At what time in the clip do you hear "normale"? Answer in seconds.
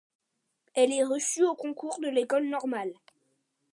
2.49-2.93